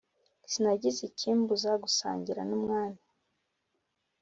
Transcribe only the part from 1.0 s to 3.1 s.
ikimbuza gusangira n’umwami